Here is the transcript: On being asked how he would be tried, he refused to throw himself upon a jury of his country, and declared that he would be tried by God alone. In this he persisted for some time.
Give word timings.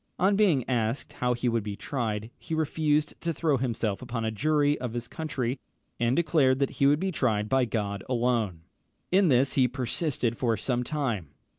On 0.17 0.35
being 0.35 0.67
asked 0.67 1.13
how 1.13 1.35
he 1.35 1.47
would 1.47 1.61
be 1.61 1.75
tried, 1.75 2.31
he 2.39 2.55
refused 2.55 3.13
to 3.21 3.31
throw 3.31 3.57
himself 3.57 4.01
upon 4.01 4.25
a 4.25 4.31
jury 4.31 4.75
of 4.79 4.93
his 4.93 5.07
country, 5.07 5.59
and 5.99 6.15
declared 6.15 6.57
that 6.57 6.71
he 6.71 6.87
would 6.87 6.99
be 6.99 7.11
tried 7.11 7.47
by 7.47 7.65
God 7.65 8.03
alone. 8.09 8.61
In 9.11 9.27
this 9.27 9.53
he 9.53 9.67
persisted 9.67 10.39
for 10.39 10.57
some 10.57 10.83
time. 10.83 11.35